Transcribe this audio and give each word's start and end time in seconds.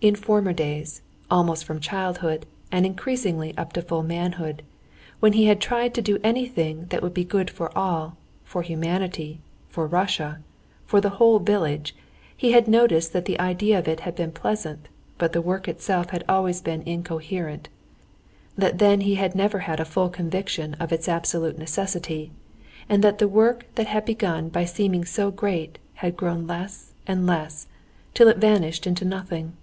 In 0.00 0.16
former 0.16 0.52
days—almost 0.52 1.64
from 1.64 1.80
childhood, 1.80 2.44
and 2.70 2.84
increasingly 2.84 3.56
up 3.56 3.72
to 3.72 3.80
full 3.80 4.02
manhood—when 4.02 5.32
he 5.32 5.46
had 5.46 5.62
tried 5.62 5.94
to 5.94 6.02
do 6.02 6.18
anything 6.22 6.84
that 6.90 7.00
would 7.02 7.14
be 7.14 7.24
good 7.24 7.48
for 7.48 7.72
all, 7.78 8.18
for 8.44 8.60
humanity, 8.60 9.40
for 9.70 9.86
Russia, 9.86 10.40
for 10.84 11.00
the 11.00 11.08
whole 11.16 11.38
village, 11.38 11.96
he 12.36 12.52
had 12.52 12.68
noticed 12.68 13.14
that 13.14 13.24
the 13.24 13.40
idea 13.40 13.78
of 13.78 13.88
it 13.88 14.00
had 14.00 14.14
been 14.14 14.30
pleasant, 14.30 14.88
but 15.16 15.32
the 15.32 15.40
work 15.40 15.66
itself 15.68 16.10
had 16.10 16.22
always 16.28 16.60
been 16.60 16.82
incoherent, 16.82 17.70
that 18.58 18.76
then 18.78 19.00
he 19.00 19.14
had 19.14 19.34
never 19.34 19.60
had 19.60 19.80
a 19.80 19.86
full 19.86 20.10
conviction 20.10 20.74
of 20.74 20.92
its 20.92 21.08
absolute 21.08 21.56
necessity, 21.58 22.30
and 22.90 23.02
that 23.02 23.16
the 23.18 23.26
work 23.28 23.64
that 23.76 23.86
had 23.86 24.04
begun 24.04 24.50
by 24.50 24.66
seeming 24.66 25.06
so 25.06 25.30
great, 25.30 25.78
had 25.94 26.14
grown 26.14 26.46
less 26.46 26.92
and 27.06 27.26
less, 27.26 27.68
till 28.12 28.28
it 28.28 28.36
vanished 28.36 28.86
into 28.86 29.06
nothing. 29.06 29.56